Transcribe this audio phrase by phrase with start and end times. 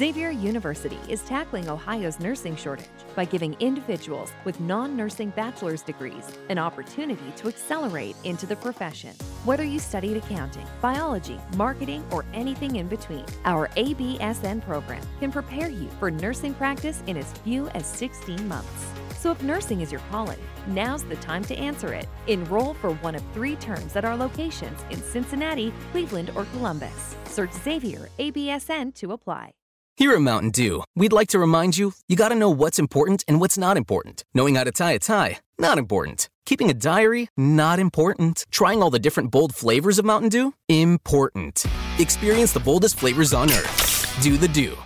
[0.00, 6.24] Xavier University is tackling Ohio's nursing shortage by giving individuals with non nursing bachelor's degrees
[6.48, 9.14] an opportunity to accelerate into the profession.
[9.44, 15.68] Whether you studied accounting, biology, marketing, or anything in between, our ABSN program can prepare
[15.68, 18.86] you for nursing practice in as few as 16 months.
[19.18, 22.08] So if nursing is your calling, now's the time to answer it.
[22.26, 27.16] Enroll for one of three terms at our locations in Cincinnati, Cleveland, or Columbus.
[27.26, 29.52] Search Xavier ABSN to apply.
[29.96, 33.22] Here at Mountain Dew, we'd like to remind you you got to know what's important
[33.28, 34.24] and what's not important.
[34.32, 36.30] Knowing how to tie a tie, not important.
[36.46, 38.46] Keeping a diary, not important.
[38.50, 41.64] Trying all the different bold flavors of Mountain Dew, important.
[41.98, 44.18] Experience the boldest flavors on earth.
[44.22, 44.76] Do the Dew.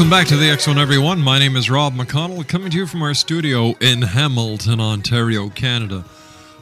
[0.00, 1.20] Welcome back to the X Zone, everyone.
[1.20, 6.06] My name is Rob McConnell, coming to you from our studio in Hamilton, Ontario, Canada.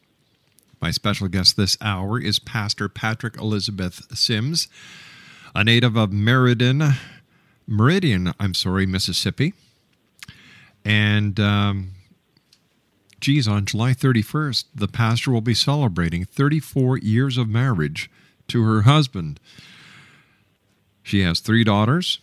[0.80, 4.66] My special guest this hour is Pastor Patrick Elizabeth Sims,
[5.54, 6.94] a native of Meridian,
[7.66, 9.52] Meridian, I'm sorry, Mississippi.
[10.84, 11.92] And um,
[13.20, 18.10] geez, on July 31st, the pastor will be celebrating 34 years of marriage
[18.50, 19.40] to her husband.
[21.02, 22.20] She has three daughters,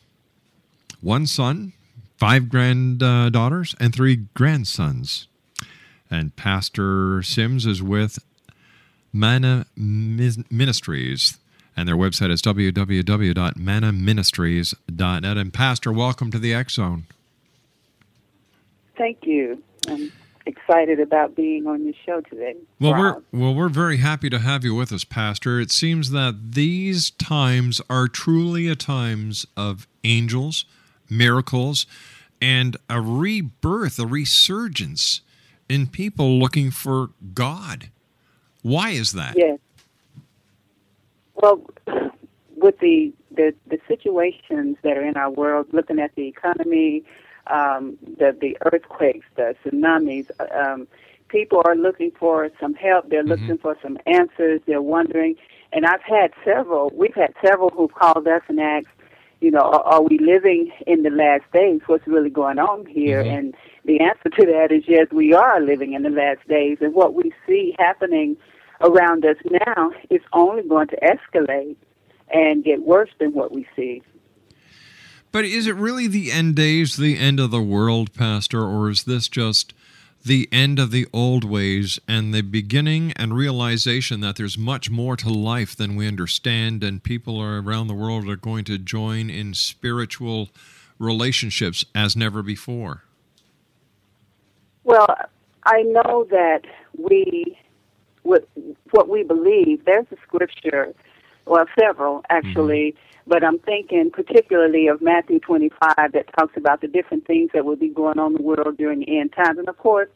[1.02, 1.74] one son,
[2.18, 5.28] five granddaughters, and three grandsons.
[6.10, 8.20] And Pastor Sims is with
[9.12, 11.38] Mana Ministries,
[11.76, 15.38] and their website is www.manaministries.net.
[15.38, 17.08] And Pastor, welcome to the X Zone.
[18.98, 19.62] Thank you.
[19.88, 20.12] I'm
[20.48, 22.56] excited about being on your show today.
[22.80, 23.24] Well, Rob.
[23.32, 25.60] we're well, we're very happy to have you with us, Pastor.
[25.60, 30.66] It seems that these times are truly a times of angels,
[31.10, 31.86] miracles,
[32.42, 35.22] and a rebirth, a resurgence
[35.70, 37.90] in people looking for God.
[38.62, 39.36] Why is that?
[39.38, 39.60] Yes.
[41.36, 41.62] Well,
[42.56, 47.04] with the, the the situations that are in our world, looking at the economy,
[47.50, 50.88] um, the the earthquakes, the tsunamis, um,
[51.28, 53.10] people are looking for some help.
[53.10, 54.62] They're looking for some answers.
[54.66, 55.36] They're wondering,
[55.72, 56.92] and I've had several.
[56.94, 58.88] We've had several who've called us and asked,
[59.42, 61.82] you know, are, are we living in the last days?
[61.86, 63.22] What's really going on here?
[63.22, 63.56] And
[63.86, 67.14] the answer to that is yes, we are living in the last days, and what
[67.14, 68.38] we see happening
[68.82, 71.76] around us now is only going to escalate
[72.30, 74.02] and get worse than what we see.
[75.38, 79.04] But is it really the end days, the end of the world, Pastor, or is
[79.04, 79.72] this just
[80.26, 85.16] the end of the old ways and the beginning and realization that there's much more
[85.18, 89.30] to life than we understand, and people are around the world are going to join
[89.30, 90.50] in spiritual
[90.98, 93.04] relationships as never before?
[94.86, 95.06] Well,
[95.68, 96.62] I know that
[96.98, 97.56] we,
[98.24, 98.50] what,
[98.90, 100.96] what we believe, there's a scripture,
[101.46, 102.38] well, several mm-hmm.
[102.38, 102.96] actually,
[103.28, 107.76] but I'm thinking particularly of Matthew 25 that talks about the different things that will
[107.76, 109.60] be going on in the world during the end times.
[109.60, 110.10] And of course,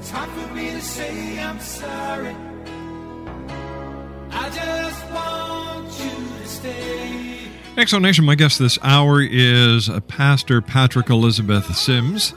[0.00, 2.34] It's hard for me to say I'm sorry.
[4.30, 7.50] I just want you to stay.
[7.76, 12.32] Exo my guest this hour is uh, Pastor Patrick Elizabeth Sims.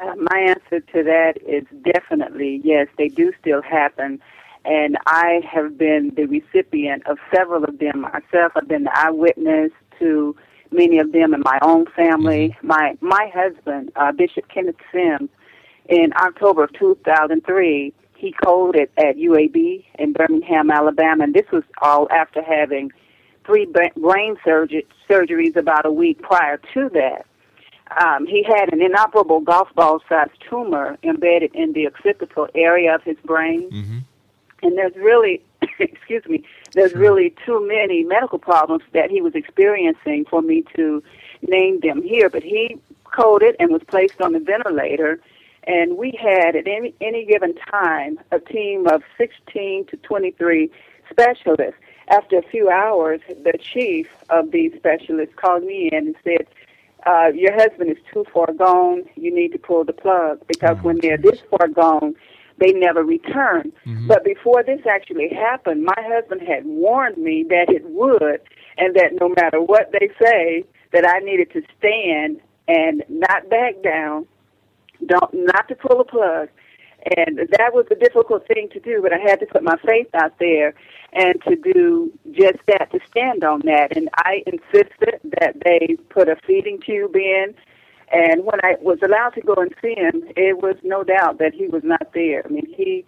[0.00, 4.20] Uh, my answer to that is definitely yes, they do still happen.
[4.64, 8.52] And I have been the recipient of several of them myself.
[8.54, 10.36] I've been the eyewitness to
[10.70, 12.56] many of them in my own family.
[12.62, 15.30] My my husband, uh, Bishop Kenneth Sims,
[15.88, 22.08] in October of 2003, he coded at UAB in Birmingham, Alabama, and this was all
[22.10, 22.90] after having
[23.46, 27.24] three brain surgery, surgeries about a week prior to that
[28.00, 33.02] um, he had an inoperable golf ball sized tumor embedded in the occipital area of
[33.02, 33.68] his brain.
[34.62, 35.42] And there's really,
[35.78, 41.02] excuse me, there's really too many medical problems that he was experiencing for me to
[41.42, 42.28] name them here.
[42.28, 45.20] But he coded and was placed on the ventilator.
[45.64, 50.70] And we had at any, any given time a team of 16 to 23
[51.10, 51.80] specialists.
[52.10, 56.46] After a few hours, the chief of these specialists called me in and said,
[57.06, 59.04] uh, your husband is too far gone.
[59.16, 62.14] You need to pull the plug because when they're this far gone,
[62.58, 63.72] they never return.
[64.06, 68.40] But before this actually happened, my husband had warned me that it would,
[68.76, 73.82] and that no matter what they say, that I needed to stand and not back
[73.82, 74.26] down,
[75.06, 76.48] don't not to pull a plug.
[77.16, 80.08] And that was a difficult thing to do, but I had to put my faith
[80.14, 80.74] out there
[81.12, 83.96] and to do just that, to stand on that.
[83.96, 87.54] And I insisted that they put a feeding tube in.
[88.10, 91.54] And when I was allowed to go and see him, it was no doubt that
[91.54, 92.42] he was not there.
[92.44, 93.04] I mean, he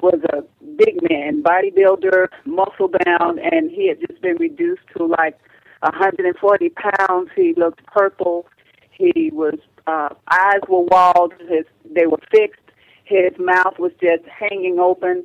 [0.00, 0.42] was a
[0.76, 5.38] big man, bodybuilder, muscle bound, and he had just been reduced to like
[5.80, 7.30] 140 pounds.
[7.34, 8.46] He looked purple.
[8.90, 11.32] He was uh, eyes were walled.
[11.48, 12.61] His they were fixed.
[13.04, 15.24] His mouth was just hanging open,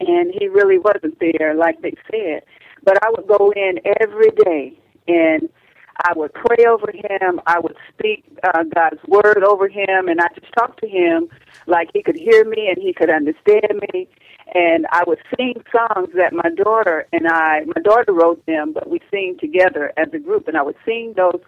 [0.00, 2.42] and he really wasn't there like they said.
[2.82, 5.48] But I would go in every day, and
[6.04, 7.40] I would pray over him.
[7.46, 11.28] I would speak uh, God's word over him, and I just talked to him
[11.66, 14.08] like he could hear me and he could understand me.
[14.54, 18.88] And I would sing songs that my daughter and I, my daughter wrote them, but
[18.88, 21.40] we sing together as a group, and I would sing those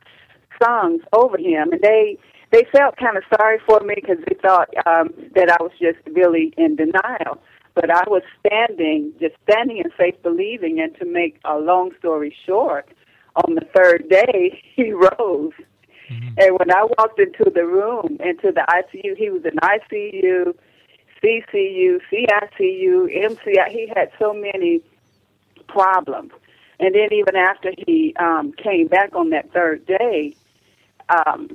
[0.62, 2.18] songs over him, and they
[2.52, 5.98] they felt kind of sorry for me because they thought um, that I was just
[6.12, 7.42] really in denial.
[7.74, 10.78] But I was standing, just standing in faith, believing.
[10.78, 12.86] And to make a long story short,
[13.36, 15.52] on the third day, he rose.
[16.10, 16.34] Mm-hmm.
[16.36, 20.54] And when I walked into the room, into the ICU, he was in ICU,
[21.22, 23.68] CCU, CICU, MCI.
[23.68, 24.82] He had so many
[25.68, 26.32] problems.
[26.80, 30.34] And then even after he um, came back on that third day,
[31.08, 31.48] um,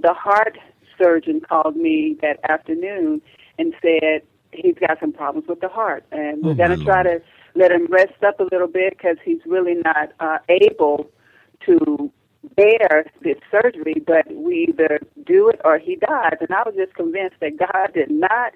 [0.00, 0.58] the heart
[0.98, 3.20] surgeon called me that afternoon
[3.58, 4.22] and said
[4.52, 7.20] he's got some problems with the heart, and we're Oh, going to try to
[7.54, 11.10] let him rest up a little bit because he's really not uh, able
[11.66, 12.10] to
[12.56, 14.02] bear this surgery.
[14.06, 16.36] But we either do it or he dies.
[16.40, 18.52] And I was just convinced that God did not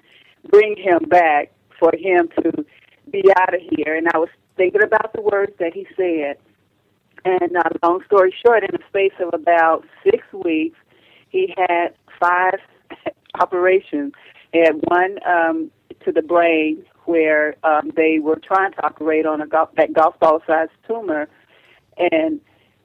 [0.49, 2.65] bring him back for him to
[3.11, 3.95] be out of here.
[3.95, 6.37] And I was thinking about the words that he said.
[7.25, 10.77] And uh, long story short, in the space of about six weeks,
[11.29, 12.59] he had five
[13.39, 14.13] operations.
[14.51, 15.71] He had one um,
[16.03, 20.19] to the brain where um, they were trying to operate on a golf, that golf
[20.19, 21.27] ball sized tumor.
[21.97, 22.39] And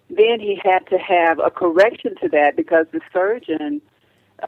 [0.08, 3.80] then he had to have a correction to that because the surgeon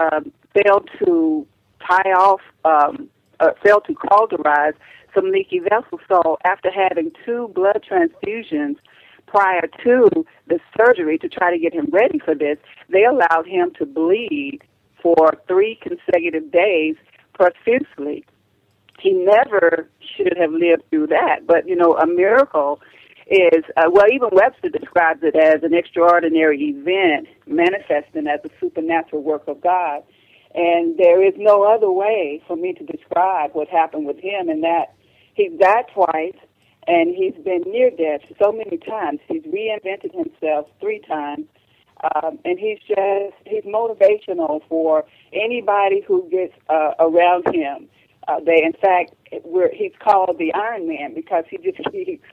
[0.01, 1.47] um, failed to
[1.81, 3.09] tie off, um,
[3.41, 4.75] uh, failed to cauterize
[5.15, 6.01] some leaky vessels.
[6.09, 8.77] So after having two blood transfusions
[9.27, 13.73] prior to the surgery to try to get him ready for this, they allowed him
[13.79, 14.61] to bleed
[15.03, 16.97] for three consecutive days
[17.35, 18.25] profusely.
[18.99, 22.81] He never should have lived through that, but you know, a miracle
[23.29, 29.23] is uh, well, even Webster describes it as an extraordinary event manifesting as a supernatural
[29.23, 30.03] work of God.
[30.55, 34.63] And there is no other way for me to describe what happened with him, and
[34.63, 34.95] that
[35.35, 36.37] he died twice,
[36.87, 39.21] and he's been near death so many times.
[39.29, 41.47] He's reinvented himself three times,
[42.15, 47.89] um, and he's just he's motivational for anybody who gets uh, around him.
[48.29, 49.15] Uh, they, in fact,
[49.45, 52.25] we're, he's called the Iron Man because he just keeps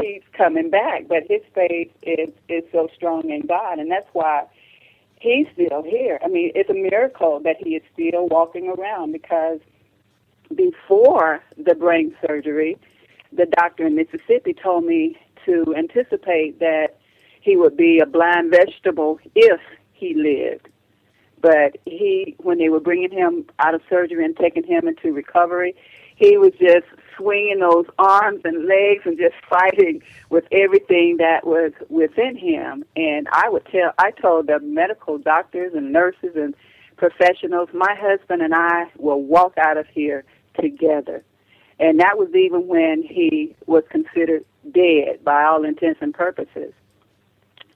[0.00, 1.08] keeps coming back.
[1.08, 4.44] But his faith is is so strong in God, and that's why
[5.20, 6.20] he's still here.
[6.24, 9.60] I mean, it's a miracle that he is still walking around because
[10.54, 12.78] before the brain surgery,
[13.32, 16.98] the doctor in Mississippi told me to anticipate that
[17.40, 19.60] he would be a blind vegetable if
[19.92, 20.68] he lived.
[21.40, 25.74] But he, when they were bringing him out of surgery and taking him into recovery,
[26.16, 31.72] he was just swinging those arms and legs and just fighting with everything that was
[31.88, 32.84] within him.
[32.96, 36.54] And I would tell, I told the medical doctors and nurses and
[36.96, 40.24] professionals, my husband and I will walk out of here
[40.58, 41.22] together.
[41.78, 46.72] And that was even when he was considered dead by all intents and purposes.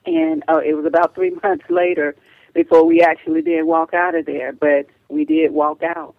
[0.06, 2.16] And uh, it was about three months later
[2.54, 6.14] before we actually did walk out of there, but we did walk out.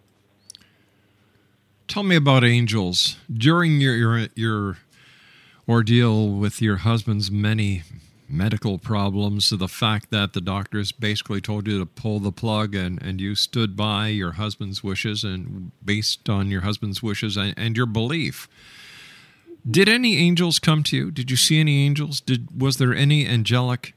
[1.88, 4.78] Tell me about angels during your your your
[5.68, 7.84] ordeal with your husband's many
[8.32, 9.50] medical problems.
[9.50, 13.20] To the fact that the doctors basically told you to pull the plug, and and
[13.20, 17.86] you stood by your husband's wishes, and based on your husband's wishes and, and your
[17.86, 18.48] belief.
[19.70, 21.12] Did any angels come to you?
[21.12, 22.20] Did you see any angels?
[22.20, 23.94] Did was there any angelic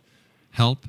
[0.50, 0.87] help?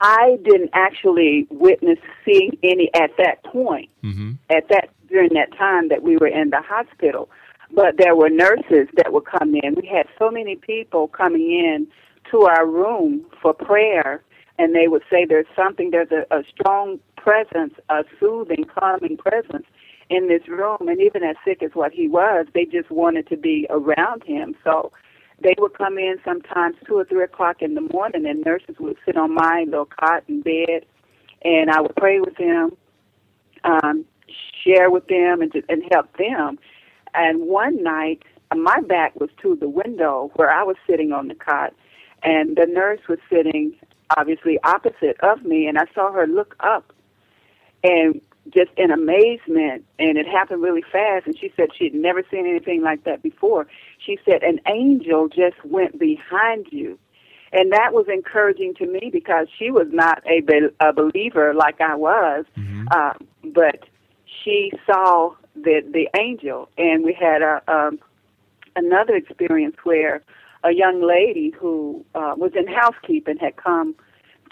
[0.00, 3.90] I didn't actually witness seeing any at that point.
[4.02, 4.32] Mm-hmm.
[4.48, 7.28] At that during that time that we were in the hospital,
[7.72, 9.74] but there were nurses that would come in.
[9.74, 11.86] We had so many people coming in
[12.30, 14.22] to our room for prayer,
[14.58, 15.90] and they would say, "There's something.
[15.90, 19.66] There's a, a strong presence, a soothing, calming presence."
[20.08, 23.36] In this room, and even as sick as what he was, they just wanted to
[23.36, 24.56] be around him.
[24.64, 24.90] So
[25.40, 28.96] they would come in sometimes two or three o'clock in the morning, and nurses would
[29.06, 30.84] sit on my little cot and bed,
[31.44, 32.76] and I would pray with them,
[33.62, 34.04] um,
[34.64, 36.58] share with them and, and help them.
[37.14, 38.22] And one night,
[38.54, 41.74] my back was to the window where I was sitting on the cot,
[42.22, 43.74] and the nurse was sitting
[44.16, 46.92] obviously opposite of me, and I saw her look up
[47.84, 48.20] and
[48.52, 51.26] just in amazement, and it happened really fast.
[51.26, 53.66] And she said she had never seen anything like that before.
[54.04, 56.98] She said, An angel just went behind you.
[57.52, 61.80] And that was encouraging to me because she was not a, be- a believer like
[61.80, 62.86] I was, Mm-hmm.
[62.90, 63.12] uh,
[63.52, 63.84] but
[64.42, 67.98] she saw the the angel, and we had a um,
[68.76, 70.22] another experience where
[70.64, 73.94] a young lady who uh, was in housekeeping had come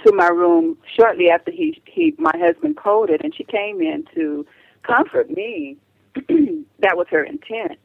[0.04, 4.46] to my room shortly after he he my husband coded, and she came in to
[4.82, 5.76] comfort me.
[6.14, 7.78] that was her intent,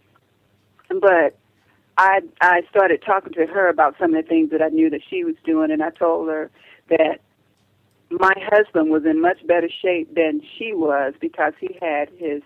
[0.89, 1.37] but
[1.97, 5.01] I I started talking to her about some of the things that I knew that
[5.09, 6.49] she was doing, and I told her
[6.89, 7.19] that
[8.09, 12.41] my husband was in much better shape than she was because he had his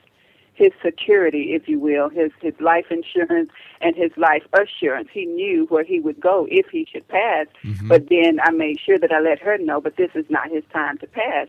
[0.57, 3.49] his security, if you will, his his life insurance
[3.79, 5.07] and his life assurance.
[5.13, 7.45] He knew where he would go if he should pass.
[7.63, 7.87] Mm-hmm.
[7.87, 10.63] But then I made sure that I let her know, but this is not his
[10.73, 11.47] time to pass.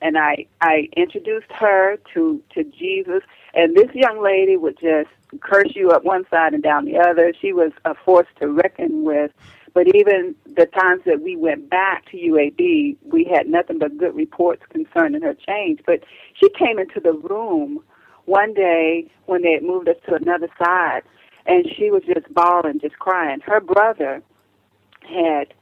[0.00, 3.22] And I I introduced her to to Jesus,
[3.54, 7.32] and this young lady would just curse you up one side and down the other.
[7.40, 9.32] She was a force to reckon with.
[9.72, 14.14] But even the times that we went back to UAB, we had nothing but good
[14.14, 15.80] reports concerning her change.
[15.84, 17.82] But she came into the room
[18.26, 21.02] one day when they had moved us to another side,
[21.46, 23.40] and she was just bawling, just crying.
[23.40, 24.22] Her brother
[25.02, 25.52] had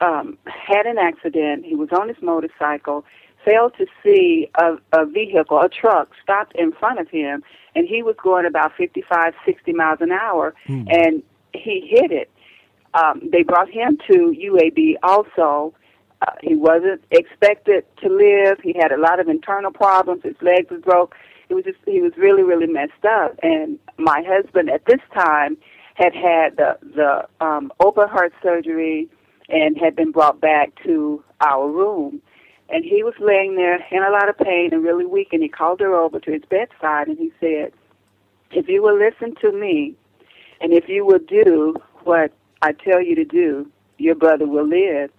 [0.00, 1.64] um, had an accident.
[1.64, 3.04] He was on his motorcycle,
[3.44, 7.42] failed to see a, a vehicle, a truck, stopped in front of him,
[7.74, 10.54] and he was going about fifty-five, sixty miles an hour,
[10.88, 11.22] and
[11.52, 12.30] he hit it.
[12.94, 15.74] Um, they brought him to UAB also.
[16.22, 18.58] Uh, he wasn't expected to live.
[18.62, 20.22] He had a lot of internal problems.
[20.24, 21.14] His legs was broke.
[21.48, 23.38] He was just he was really really messed up.
[23.42, 25.56] And my husband at this time
[25.94, 29.08] had had the the um, open heart surgery
[29.48, 32.20] and had been brought back to our room.
[32.70, 35.28] And he was laying there in a lot of pain and really weak.
[35.32, 37.72] And he called her over to his bedside and he said,
[38.52, 39.94] "If you will listen to me,
[40.60, 45.10] and if you will do what I tell you to do, your brother will live."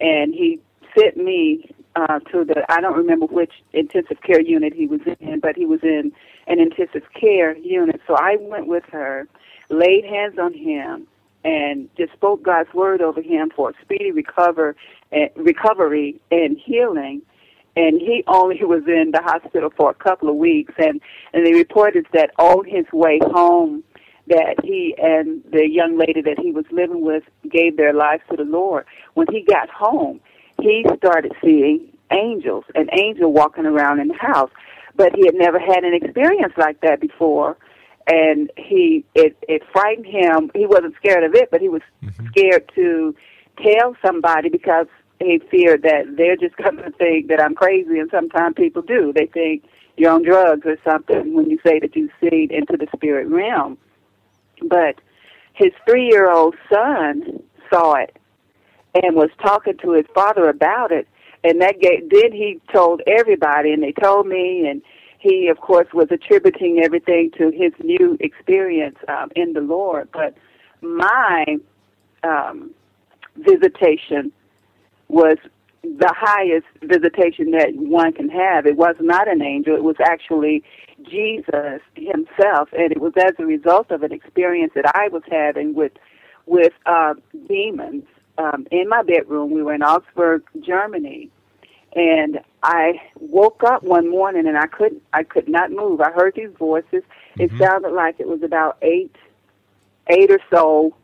[0.00, 0.60] And he
[0.98, 5.40] sent me uh, to the I don't remember which intensive care unit he was in,
[5.40, 6.12] but he was in
[6.46, 8.00] an intensive care unit.
[8.06, 9.26] So I went with her,
[9.70, 11.06] laid hands on him,
[11.44, 14.76] and just spoke God's word over him for speedy recover,
[15.12, 17.22] uh, recovery and healing.
[17.76, 21.00] And he only was in the hospital for a couple of weeks, and
[21.32, 23.84] and they reported that on his way home,
[24.26, 28.36] that he and the young lady that he was living with gave their lives to
[28.36, 28.84] the Lord.
[29.14, 30.20] When he got home,
[30.60, 34.50] he started seeing angels, an angel walking around in the house.
[34.94, 37.56] But he had never had an experience like that before.
[38.06, 40.50] And he it it frightened him.
[40.54, 42.26] He wasn't scared of it, but he was mm-hmm.
[42.28, 43.14] scared to
[43.62, 44.86] tell somebody because
[45.18, 49.12] he feared that they're just going to think that I'm crazy and sometimes people do.
[49.12, 49.64] They think
[49.96, 53.76] you're on drugs or something when you say that you see into the spirit realm.
[54.62, 55.00] But
[55.52, 58.16] his three year old son saw it
[59.02, 61.08] and was talking to his father about it
[61.44, 64.82] and that gave, then he told everybody and they told me and
[65.18, 70.08] he of course was attributing everything to his new experience um, in the lord.
[70.12, 70.34] But
[70.80, 71.44] my
[72.22, 72.70] um,
[73.36, 74.32] visitation
[75.08, 75.38] was
[75.82, 78.66] the highest visitation that one can have.
[78.66, 79.76] It was not an angel.
[79.76, 80.64] It was actually
[81.04, 85.74] jesus himself and it was as a result of an experience that i was having
[85.74, 85.92] with
[86.46, 87.12] with uh,
[87.48, 88.04] demons
[88.38, 89.50] um, in my bedroom.
[89.50, 91.30] We were in Augsburg, Germany,
[91.94, 96.00] and I woke up one morning and I couldn't, I could not move.
[96.00, 97.02] I heard these voices.
[97.38, 99.14] It sounded like it was about eight,
[100.08, 100.94] eight or so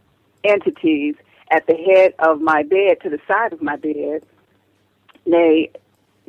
[0.45, 1.15] entities
[1.51, 4.25] at the head of my bed, to the side of my bed.
[5.27, 5.71] They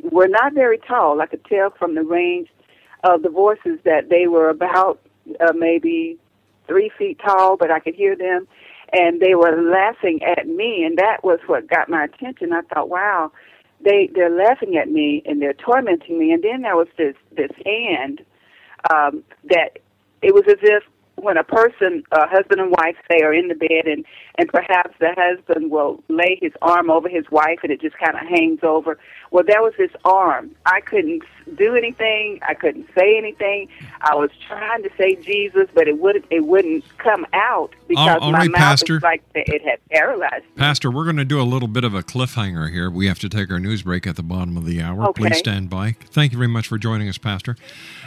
[0.02, 1.20] were not very tall.
[1.20, 2.48] I could tell from the range
[3.02, 5.00] of the voices that they were about
[5.40, 6.18] uh, maybe
[6.66, 8.46] three feet tall, but I could hear them
[8.94, 12.52] and they were laughing at me and that was what got my attention.
[12.52, 13.32] I thought wow
[13.84, 16.32] they they're laughing at me and they're tormenting me.
[16.32, 18.24] And then there was this this hand
[18.92, 19.78] um that
[20.22, 20.84] it was as if
[21.16, 24.04] when a person a husband and wife say are in the bed and
[24.38, 28.14] and perhaps the husband will lay his arm over his wife and it just kind
[28.16, 28.98] of hangs over.
[29.30, 30.52] Well there was this arm.
[30.66, 31.22] I couldn't
[31.56, 32.40] do anything.
[32.46, 33.68] I couldn't say anything.
[34.00, 38.18] I was trying to say Jesus, but it wouldn't it wouldn't come out um, because
[38.20, 39.00] all my right, mouth Pastor.
[39.00, 40.44] like it had paralyzed.
[40.44, 40.50] me.
[40.56, 42.90] Pastor, we're going to do a little bit of a cliffhanger here.
[42.90, 45.08] We have to take our news break at the bottom of the hour.
[45.08, 45.28] Okay.
[45.28, 45.96] Please stand by.
[46.00, 47.56] Thank you very much for joining us, Pastor.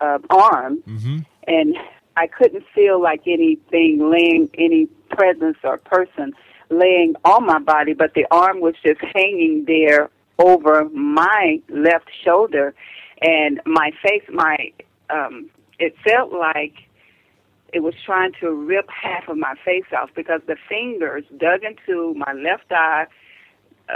[0.00, 1.18] uh, arm, Mm-hmm.
[1.48, 1.76] and
[2.16, 6.32] I couldn't feel like anything laying, any presence or person
[6.70, 12.74] laying on my body, but the arm was just hanging there over my left shoulder,
[13.22, 14.72] and my face, my
[15.08, 15.48] um,
[15.78, 16.74] it felt like
[17.72, 22.14] it was trying to rip half of my face off because the fingers dug into
[22.14, 23.06] my left eye,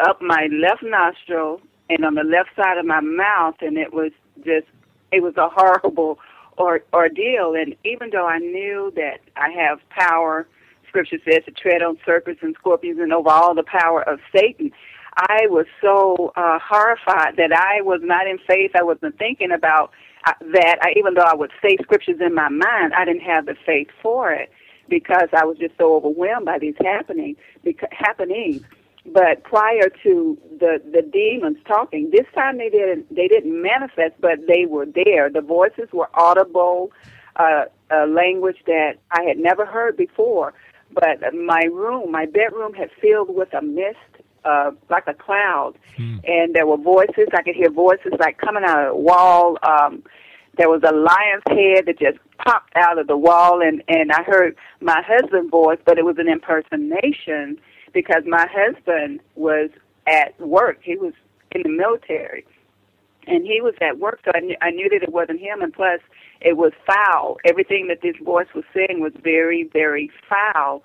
[0.06, 4.12] up my left nostril, and on the left side of my mouth, and it was
[4.44, 4.66] just,
[5.12, 6.18] it was a horrible
[6.56, 7.54] or, ordeal.
[7.54, 10.46] And even though I knew that I have power,
[10.90, 14.72] Scripture says to tread on serpents and scorpions and over all the power of Satan,
[15.16, 18.72] I was so uh, horrified that I was not in faith.
[18.74, 19.92] I wasn't thinking about
[20.26, 20.78] uh, that.
[20.82, 23.88] I, even though I would say scriptures in my mind, I didn't have the faith
[24.02, 24.50] for it
[24.88, 28.62] because I was just so overwhelmed by these happening beca- happenings.
[29.06, 34.46] But prior to the the demons talking, this time they didn't they didn't manifest, but
[34.46, 35.30] they were there.
[35.30, 36.92] The voices were audible,
[37.36, 40.52] uh, a language that I had never heard before.
[40.92, 43.98] But my room, my bedroom, had filled with a mist,
[44.44, 45.74] uh, like a cloud,
[46.24, 47.28] and there were voices.
[47.32, 49.58] I could hear voices like coming out of the wall.
[49.62, 50.02] Um,
[50.56, 54.22] there was a lion's head that just popped out of the wall, and and I
[54.22, 57.60] heard my husband's voice, but it was an impersonation
[57.92, 59.70] because my husband was
[60.06, 60.78] at work.
[60.82, 61.12] He was
[61.52, 62.44] in the military,
[63.26, 65.62] and he was at work, so I knew, I knew that it wasn't him.
[65.62, 66.00] And plus,
[66.40, 67.38] it was foul.
[67.44, 70.82] Everything that this voice was saying was very, very foul.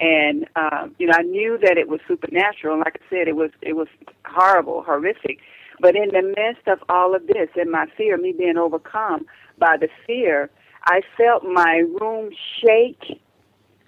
[0.00, 2.74] And um, you know, I knew that it was supernatural.
[2.74, 3.88] And like I said, it was it was
[4.24, 5.38] horrible, horrific.
[5.80, 9.26] But in the midst of all of this, and my fear, me being overcome
[9.58, 10.50] by the fear,
[10.84, 13.20] I felt my room shake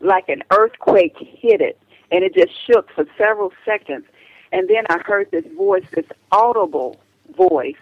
[0.00, 1.78] like an earthquake hit it,
[2.10, 4.06] and it just shook for several seconds.
[4.52, 7.00] And then I heard this voice, this audible
[7.36, 7.76] voice,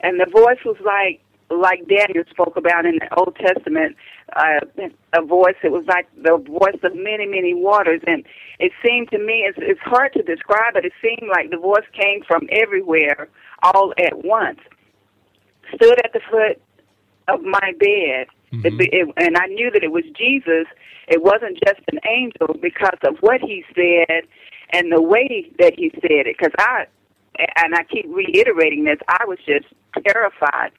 [0.00, 3.96] and the voice was like like Daniel spoke about in the Old Testament,
[4.34, 4.60] uh,
[5.12, 8.00] a voice that was like the voice of many, many waters.
[8.06, 8.24] And
[8.58, 11.86] it seemed to me, it's, it's hard to describe, but it seemed like the voice
[11.92, 13.28] came from everywhere
[13.62, 14.60] all at once.
[15.74, 16.60] Stood at the foot
[17.28, 20.66] of my bed, it, it, and I knew that it was Jesus.
[21.06, 24.22] It wasn't just an angel because of what he said
[24.72, 26.36] and the way that he said it.
[26.36, 26.86] Because I,
[27.38, 29.66] and I keep reiterating this, I was just
[30.06, 30.72] terrified.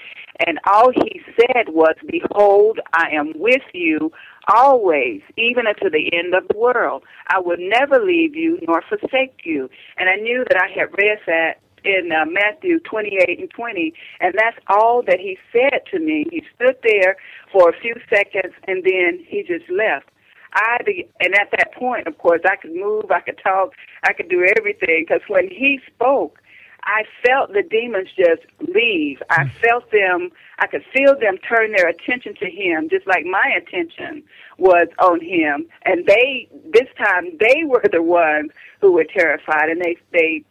[0.46, 4.12] And all he said was, Behold, I am with you
[4.48, 7.04] always, even unto the end of the world.
[7.28, 9.70] I will never leave you nor forsake you.
[9.98, 14.34] And I knew that I had read that in uh, Matthew 28 and 20, and
[14.38, 16.26] that's all that he said to me.
[16.32, 17.16] He stood there
[17.52, 20.10] for a few seconds, and then he just left.
[20.54, 23.72] I be, and at that point, of course, I could move, I could talk,
[24.04, 25.06] I could do everything.
[25.08, 26.40] Because when he spoke,
[26.84, 28.42] I felt the demons just
[28.74, 29.22] leave.
[29.30, 30.32] I felt them.
[30.60, 34.24] I could feel them turn their attention to him, just like my attention
[34.58, 35.68] was on him.
[35.86, 40.44] And they, this time, they were the ones who were terrified, and they they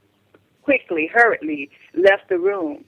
[0.63, 2.85] quickly, hurriedly left the room.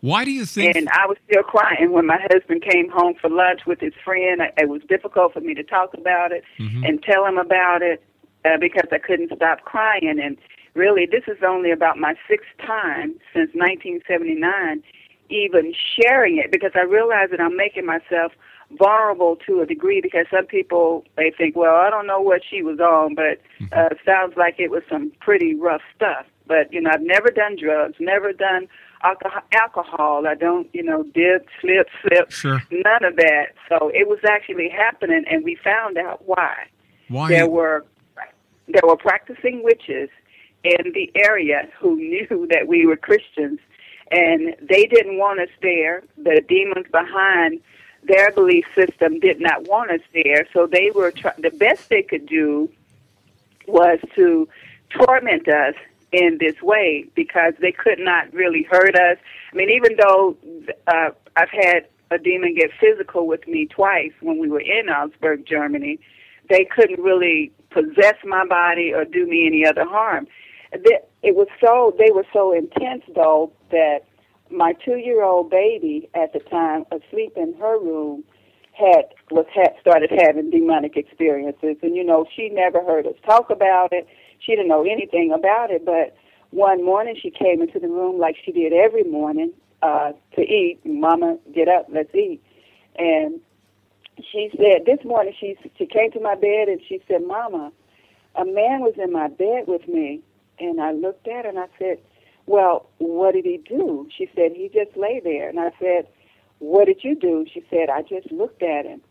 [0.00, 0.76] Why do you think?
[0.76, 4.42] And I was still crying when my husband came home for lunch with his friend.
[4.42, 6.44] I- It was difficult for me to talk about it
[6.84, 8.02] and tell him about it
[8.44, 10.18] uh, because I couldn't stop crying.
[10.22, 10.36] And
[10.74, 14.82] really, this is only about my sixth time since 1979
[15.30, 18.32] even sharing it because I realize that I'm making myself
[18.78, 22.62] vulnerable to a degree because some people they think, well, I don't know what she
[22.62, 23.40] was on, but
[23.76, 26.26] uh, sounds like it was some pretty rough stuff.
[26.46, 28.68] But you know, I've never done drugs, never done
[29.02, 29.42] alcohol.
[29.52, 30.26] alcohol.
[30.26, 32.62] I don't, you know, dip, slip, slip, Sure.
[32.70, 33.54] none of that.
[33.68, 36.54] So it was actually happening, and we found out why.
[37.08, 37.28] Why?
[37.28, 37.84] There were
[38.66, 40.08] there were practicing witches
[40.64, 43.60] in the area who knew that we were Christians,
[44.10, 46.02] and they didn't want us there.
[46.16, 47.60] The demons behind
[48.02, 52.02] their belief system did not want us there, so they were try- the best they
[52.02, 52.70] could do
[53.66, 54.46] was to
[54.90, 55.74] torment us
[56.12, 59.16] in this way because they could not really hurt us.
[59.52, 60.36] I mean, even though
[60.86, 65.46] uh, I've had a demon get physical with me twice when we were in Augsburg,
[65.46, 65.98] Germany,
[66.48, 70.26] they couldn't really possess my body or do me any other harm.
[70.74, 74.00] It was so they were so intense though that
[74.50, 78.24] my two-year-old baby at the time, asleep in her room,
[78.72, 83.50] had was had started having demonic experiences, and you know she never heard us talk
[83.50, 84.06] about it.
[84.40, 86.16] She didn't know anything about it, but
[86.50, 90.80] one morning she came into the room like she did every morning uh, to eat.
[90.84, 92.42] Mama, get up, let's eat.
[92.96, 93.40] And
[94.30, 97.72] she said this morning she she came to my bed and she said, "Mama,
[98.34, 100.20] a man was in my bed with me."
[100.58, 101.98] And I looked at her and I said,
[102.46, 106.06] "Well, what did he do?" She said, "He just lay there." And I said,
[106.58, 109.02] "What did you do?" She said, "I just looked at him."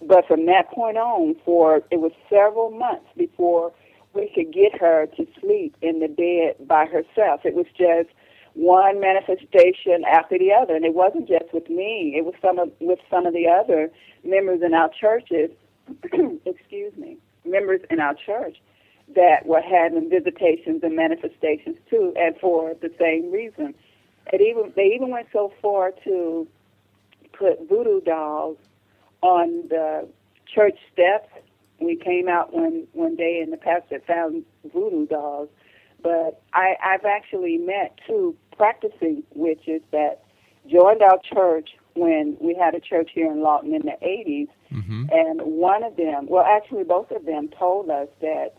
[0.00, 3.72] But from that point on, for it was several months before
[4.14, 7.44] we could get her to sleep in the bed by herself.
[7.44, 8.10] It was just
[8.54, 12.14] one manifestation after the other, and it wasn't just with me.
[12.16, 13.90] It was some of with some of the other
[14.24, 15.50] members in our churches.
[16.44, 18.58] excuse me, members in our church
[19.14, 23.74] that were having visitations and manifestations too, and for the same reason.
[24.32, 26.46] It even they even went so far to
[27.32, 28.56] put voodoo dolls
[29.20, 30.08] on the
[30.52, 31.28] church steps.
[31.80, 35.48] We came out one one day and the pastor and found voodoo dolls.
[36.02, 40.24] But I, I've actually met two practicing witches that
[40.68, 44.48] joined our church when we had a church here in Lawton in the 80s.
[44.72, 45.04] Mm-hmm.
[45.12, 48.54] And one of them, well, actually, both of them told us that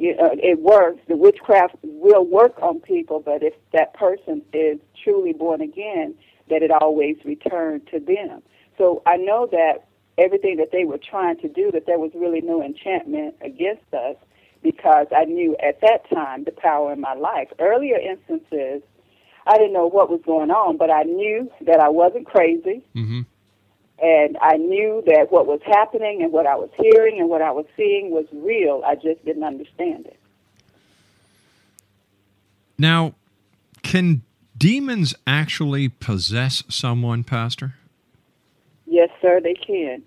[0.00, 1.00] know, it works.
[1.08, 6.14] The witchcraft will work on people, but if that person is truly born again,
[6.48, 8.42] that it always returned to them.
[8.78, 9.86] So I know that
[10.18, 14.16] everything that they were trying to do, that there was really no enchantment against us
[14.62, 17.48] because I knew at that time the power in my life.
[17.58, 18.82] Earlier instances,
[19.46, 22.82] I didn't know what was going on, but I knew that I wasn't crazy.
[22.94, 23.26] Mhm.
[24.02, 27.50] And I knew that what was happening and what I was hearing and what I
[27.50, 28.82] was seeing was real.
[28.86, 30.18] I just didn't understand it.
[32.78, 33.14] Now,
[33.82, 34.22] can
[34.56, 37.74] demons actually possess someone, Pastor?
[38.86, 40.02] Yes, sir, they can.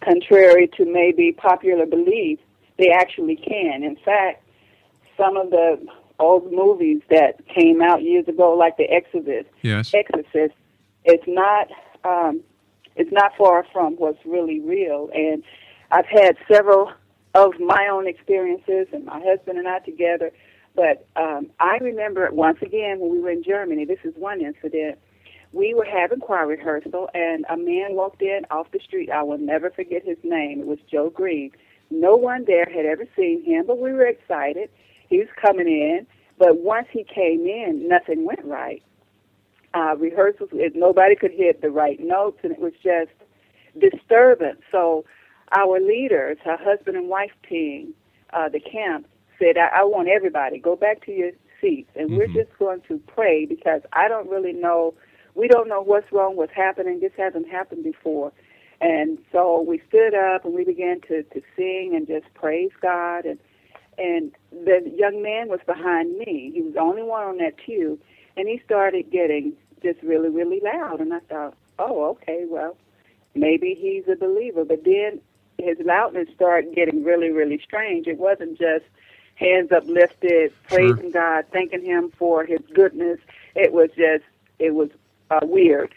[0.00, 2.38] Contrary to maybe popular belief,
[2.78, 3.82] they actually can.
[3.82, 4.42] In fact,
[5.16, 5.84] some of the
[6.18, 9.92] old movies that came out years ago, like The Exorcist, Yes.
[9.92, 10.54] Exorcist,
[11.04, 11.68] it's not
[12.04, 12.40] um,
[12.96, 15.10] it's not far from what's really real.
[15.14, 15.42] And
[15.90, 16.92] I've had several
[17.34, 20.30] of my own experiences, and my husband and I together.
[20.76, 23.84] But um, I remember once again when we were in Germany.
[23.84, 24.98] This is one incident
[25.54, 29.08] we were having choir rehearsal, and a man walked in off the street.
[29.08, 30.60] I will never forget his name.
[30.60, 31.52] It was Joe Green.
[31.90, 34.68] No one there had ever seen him, but we were excited.
[35.08, 36.06] He was coming in,
[36.38, 38.82] but once he came in, nothing went right.
[39.74, 43.10] Uh, rehearsals, nobody could hit the right notes, and it was just
[43.78, 44.60] disturbance.
[44.70, 45.04] So
[45.56, 47.94] our leaders, our husband and wife team,
[48.32, 49.06] uh, the camp,
[49.38, 53.00] said, I, I want everybody, go back to your seats, and we're just going to
[53.06, 54.94] pray because I don't really know,
[55.34, 57.00] we don't know what's wrong, what's happening.
[57.00, 58.32] This hasn't happened before.
[58.80, 63.24] And so we stood up and we began to, to sing and just praise God.
[63.24, 63.38] And,
[63.98, 66.52] and the young man was behind me.
[66.54, 67.98] He was the only one on that pew.
[68.36, 71.00] And he started getting just really, really loud.
[71.00, 72.76] And I thought, oh, okay, well,
[73.34, 74.64] maybe he's a believer.
[74.64, 75.20] But then
[75.58, 78.06] his loudness started getting really, really strange.
[78.06, 78.84] It wasn't just
[79.36, 83.18] hands uplifted, praising God, thanking Him for His goodness.
[83.54, 84.24] It was just,
[84.58, 84.90] it was
[85.30, 85.94] uh, weird.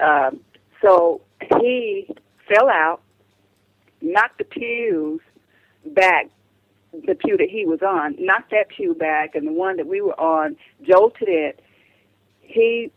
[0.00, 0.40] Um,
[0.82, 1.20] so
[1.58, 2.08] he
[2.48, 3.00] fell out,
[4.00, 5.20] knocked the pews
[5.86, 6.28] back,
[7.06, 10.00] the pew that he was on, knocked that pew back, and the one that we
[10.00, 11.60] were on jolted it.
[12.40, 12.92] He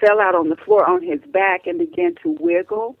[0.00, 2.96] fell out on the floor on his back and began to wiggle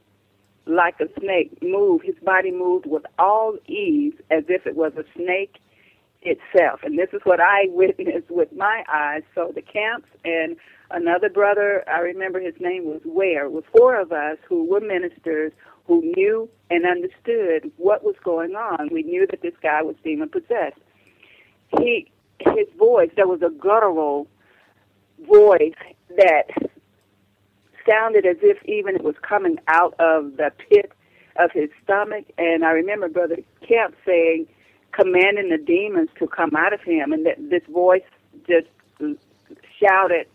[0.66, 2.02] like a snake move.
[2.02, 5.56] His body moved with all ease as if it was a snake
[6.22, 6.80] itself.
[6.82, 9.22] And this is what I witnessed with my eyes.
[9.34, 10.56] So the Kemps and
[10.90, 15.52] another brother, I remember his name was Ware, with four of us who were ministers
[15.86, 18.88] who knew and understood what was going on.
[18.90, 20.80] We knew that this guy was demon possessed.
[21.78, 24.26] He his voice, there was a guttural
[25.26, 25.72] voice
[26.16, 26.50] that
[27.88, 30.92] sounded as if even it was coming out of the pit
[31.36, 32.24] of his stomach.
[32.38, 34.46] And I remember Brother Kemp saying,
[34.92, 38.02] commanding the demons to come out of him, and that this voice
[38.48, 38.66] just
[39.78, 40.26] shouted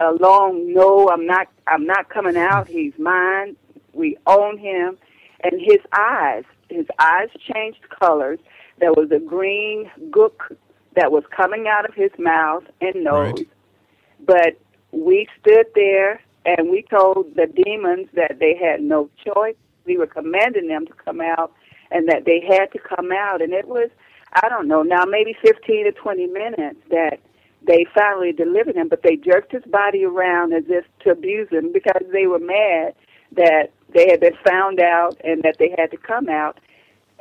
[0.00, 1.48] along, "No, I'm not.
[1.68, 2.66] I'm not coming out.
[2.66, 3.56] He's mine.
[3.92, 4.98] We own him."
[5.44, 8.40] And his eyes, his eyes changed colors.
[8.78, 10.56] There was a green gook
[10.94, 13.32] that was coming out of his mouth and nose.
[13.32, 13.48] Right.
[14.24, 14.56] But
[14.90, 19.56] we stood there and we told the demons that they had no choice.
[19.84, 21.52] We were commanding them to come out
[21.90, 23.42] and that they had to come out.
[23.42, 23.90] And it was,
[24.32, 27.20] I don't know, now maybe 15 to 20 minutes that
[27.66, 31.72] they finally delivered him, but they jerked his body around as if to abuse him
[31.72, 32.94] because they were mad
[33.32, 36.58] that they had been found out and that they had to come out.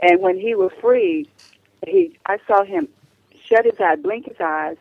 [0.02, 1.30] And when he was free,
[1.86, 2.88] he I saw him
[3.48, 4.78] shut his eye, blink his eyes.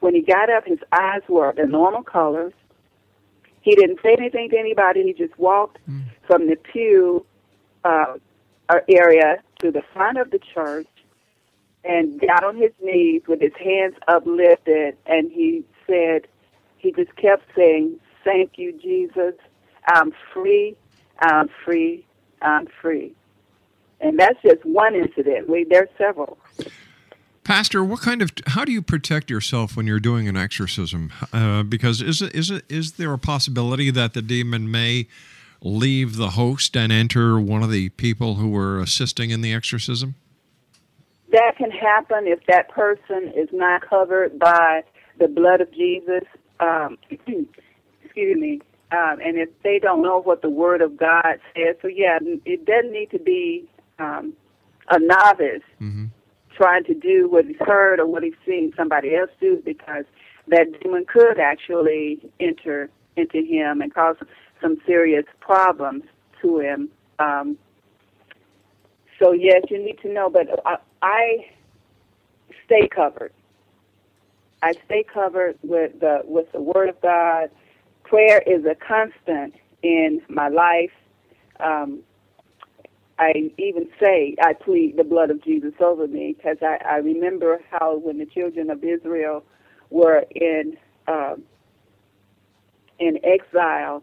[0.00, 2.52] When he got up, his eyes were the normal colors.
[3.66, 5.02] He didn't say anything to anybody.
[5.02, 5.78] He just walked
[6.28, 7.26] from the pew
[7.84, 8.14] uh,
[8.68, 10.86] uh, area to the front of the church
[11.82, 16.28] and got on his knees with his hands uplifted, and he said,
[16.78, 19.34] he just kept saying, "Thank you, Jesus.
[19.88, 20.76] I'm free.
[21.18, 22.06] I'm free.
[22.42, 23.14] I'm free."
[24.00, 25.48] And that's just one incident.
[25.48, 26.38] We there's several.
[27.46, 31.12] Pastor, what kind of how do you protect yourself when you're doing an exorcism?
[31.32, 35.06] Uh, because is it is it is there a possibility that the demon may
[35.60, 40.16] leave the host and enter one of the people who were assisting in the exorcism?
[41.30, 44.82] That can happen if that person is not covered by
[45.20, 46.24] the blood of Jesus.
[46.58, 46.98] Um,
[48.02, 48.60] excuse me.
[48.90, 52.64] Um, and if they don't know what the Word of God says, so yeah, it
[52.64, 53.68] doesn't need to be
[54.00, 54.32] um,
[54.90, 55.62] a novice
[56.56, 60.04] trying to do what he's heard or what he's seen somebody else do because
[60.48, 64.16] that demon could actually enter into him and cause
[64.60, 66.04] some serious problems
[66.42, 66.88] to him.
[67.18, 67.58] Um,
[69.18, 71.46] so yes, you need to know, but I, I
[72.64, 73.32] stay covered.
[74.62, 77.50] I stay covered with the with the Word of God.
[78.04, 80.92] Prayer is a constant in my life.
[81.60, 82.00] Um,
[83.18, 87.60] I even say I plead the blood of Jesus over me because I, I remember
[87.70, 89.44] how when the children of Israel
[89.90, 90.76] were in
[91.08, 91.44] um,
[93.00, 94.02] in exile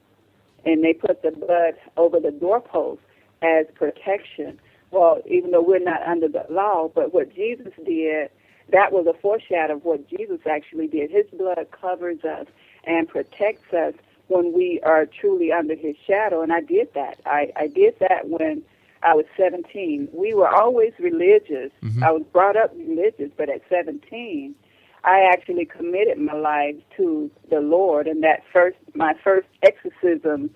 [0.66, 3.02] and they put the blood over the doorpost
[3.42, 4.60] as protection.
[4.92, 8.30] Well, even though we're not under the law, but what Jesus did,
[8.72, 11.12] that was a foreshadow of what Jesus actually did.
[11.12, 12.48] His blood covers us
[12.86, 13.94] and protects us
[14.28, 16.42] when we are truly under his shadow.
[16.44, 17.20] And I did that.
[17.26, 18.64] I, I did that when
[19.04, 20.10] I was 17.
[20.14, 21.72] We were always religious.
[22.04, 24.56] I was brought up religious, but at 17,
[25.04, 28.08] I actually committed my life to the Lord.
[28.08, 30.50] And that first, my first exorcism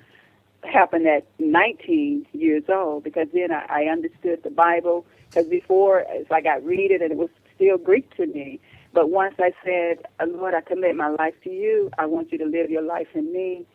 [0.63, 5.05] happened at 19 years old because then I, I understood the Bible.
[5.29, 8.59] Because before, as I got read it, and it was still Greek to me.
[8.93, 11.91] But once I said, "Uh, Lord, I commit my life to you.
[11.97, 13.65] I want you to live your life in me.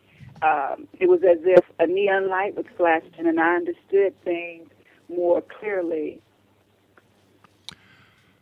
[0.42, 4.68] Um, it was as if a neon light was flashing, and I understood things
[5.08, 6.20] more clearly.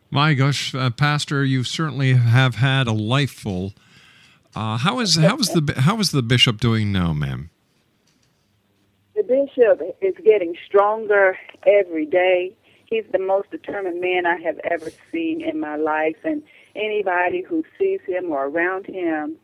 [0.09, 3.73] My gosh, uh, Pastor, you certainly have had a life full.
[4.55, 7.49] Uh, how is how is the how is the bishop doing now, ma'am?
[9.15, 12.53] The bishop is getting stronger every day.
[12.85, 16.43] He's the most determined man I have ever seen in my life, and
[16.75, 19.37] anybody who sees him or around him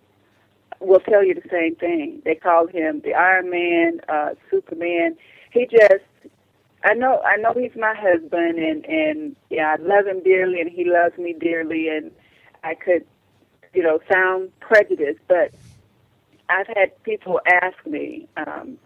[0.80, 2.22] will tell you the same thing.
[2.26, 5.18] They call him the Iron Man, uh, Superman.
[5.52, 6.04] He just,
[6.84, 10.70] I know, I know he's my husband, and and yeah, I love him dearly, and
[10.70, 12.12] he loves me dearly, and
[12.64, 13.06] I could,
[13.74, 15.52] you know, sound prejudiced, but
[16.50, 18.78] I've had people ask me, um,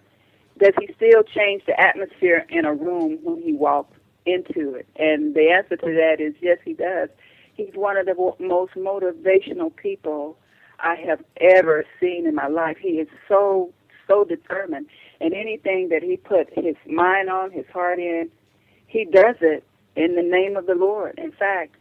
[0.60, 4.88] does he still change the atmosphere in a room when he walks into it?
[4.98, 7.10] And the answer to that is yes, he does.
[7.54, 10.38] He's one of the mo- most motivational people
[10.82, 12.78] I have ever seen in my life.
[12.82, 13.74] He is so
[14.08, 14.88] so determined,
[15.22, 18.30] and anything that he put his mind on, his heart in,
[18.88, 19.64] he does it
[19.96, 21.18] in the name of the Lord.
[21.18, 21.76] In fact,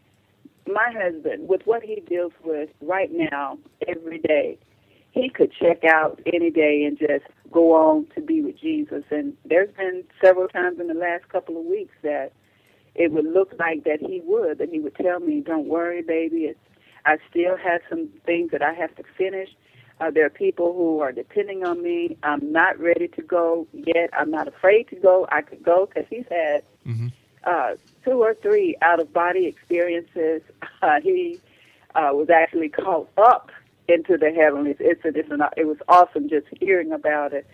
[0.66, 4.58] my husband, with what he deals with right now, every day,
[5.12, 9.02] he could check out any day and just go on to be with Jesus.
[9.10, 12.32] And there's been several times in the last couple of weeks that
[12.94, 16.44] it would look like that he would, that he would tell me, "Don't worry, baby.
[16.44, 16.58] It's,
[17.06, 19.50] I still have some things that I have to finish.
[20.00, 22.16] Uh, there are people who are depending on me.
[22.22, 24.10] I'm not ready to go yet.
[24.18, 25.26] I'm not afraid to go.
[25.30, 26.62] I could go because he's had
[27.44, 27.74] uh,
[28.04, 30.42] two or three out of body experiences.
[30.82, 31.38] Uh, he
[31.94, 33.50] uh, was actually caught up
[33.86, 34.76] into the heavenlies.
[34.80, 37.46] It's, a, it's an, it was awesome just hearing about it.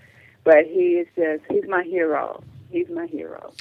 [0.44, 2.44] But he is just, he's my hero.
[2.70, 3.53] He's my hero.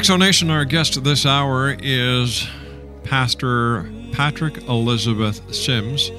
[0.08, 2.48] X Zone Nation, our guest this hour is
[3.04, 6.10] Pastor Patrick Elizabeth Sims.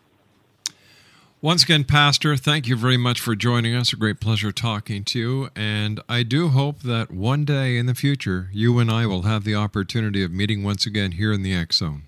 [1.40, 3.92] Once again, Pastor, thank you very much for joining us.
[3.92, 5.48] A great pleasure talking to you.
[5.56, 9.42] And I do hope that one day in the future, you and I will have
[9.42, 12.02] the opportunity of meeting once again here in the X Zone.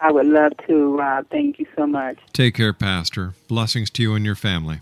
[0.00, 1.00] I would love to.
[1.00, 2.18] Uh, thank you so much.
[2.32, 3.34] Take care, Pastor.
[3.48, 4.80] Blessings to you and your family.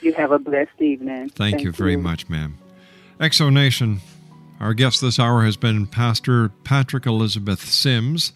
[0.00, 1.28] You have a blessed evening.
[1.28, 2.58] Thank, you very much, ma'am.
[3.20, 4.00] X Zone Nation,
[4.58, 8.32] our guest this hour has been Pastor Patrick Elizabeth Sims,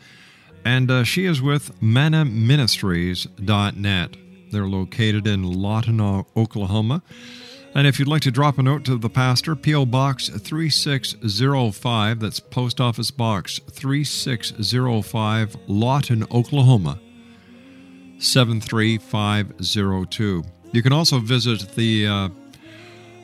[0.64, 4.16] and uh, she is with mannaministries.net.
[4.52, 7.02] They're located in Lawton, Oklahoma.
[7.76, 9.84] And if you'd like to drop a note to the pastor, P.O.
[9.84, 16.98] Box 3605, that's Post Office Box 3605, Lawton, Oklahoma
[18.18, 20.42] 73502.
[20.72, 22.30] You can also visit the uh,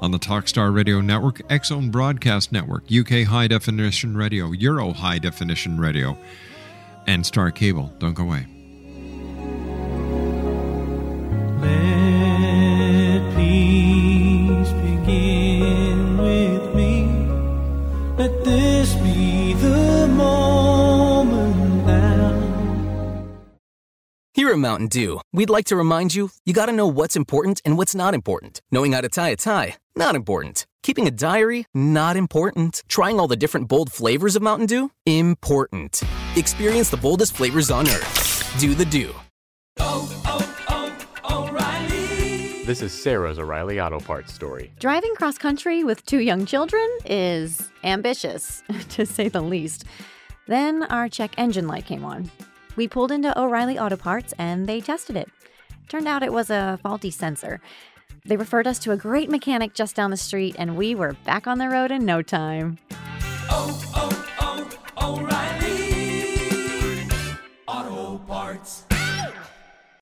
[0.00, 5.20] on the Talkstar Radio Network, X Zone Broadcast Network, UK High Definition Radio, Euro High
[5.20, 6.18] Definition Radio,
[7.06, 7.92] and Star Cable.
[8.00, 8.51] Don't go away.
[24.42, 27.62] Here at Mountain Dew, we'd like to remind you you got to know what's important
[27.64, 28.60] and what's not important.
[28.72, 30.66] Knowing how to tie a tie, not important.
[30.82, 32.82] Keeping a diary, not important.
[32.88, 36.02] Trying all the different bold flavors of Mountain Dew, important.
[36.34, 38.56] Experience the boldest flavors on earth.
[38.58, 39.14] Do the Dew.
[42.66, 44.72] This is Sarah's O'Reilly Auto Parts story.
[44.80, 49.84] Driving cross country with two young children is ambitious, to say the least.
[50.48, 52.28] Then our check engine light came on.
[52.76, 55.28] We pulled into O'Reilly Auto Parts and they tested it.
[55.88, 57.60] Turned out it was a faulty sensor.
[58.24, 61.46] They referred us to a great mechanic just down the street and we were back
[61.46, 62.78] on the road in no time.
[63.50, 65.61] Oh, oh, oh, O'Reilly